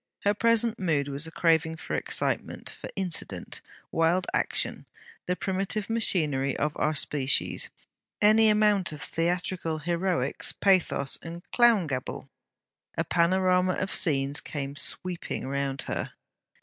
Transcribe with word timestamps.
Her 0.23 0.33
present 0.33 0.79
mood 0.79 1.07
was 1.07 1.27
a 1.27 1.31
craving 1.31 1.77
for 1.77 1.93
excitement; 1.95 2.71
for 2.71 2.89
incident, 2.95 3.61
wild 3.91 4.25
action, 4.33 4.87
the 5.27 5.35
primitive 5.35 5.91
machinery 5.91 6.57
of 6.57 6.75
our 6.75 6.95
species; 6.95 7.69
any 8.19 8.49
amount 8.49 8.91
of 8.93 9.03
theatrical 9.03 9.77
heroics, 9.77 10.53
pathos, 10.53 11.19
and 11.21 11.43
clown 11.51 11.85
gabble. 11.85 12.31
A 12.97 13.03
panorama 13.03 13.73
of 13.73 13.91
scenes 13.91 14.41
came 14.41 14.75
sweeping 14.75 15.45
round 15.47 15.83
her. 15.83 16.13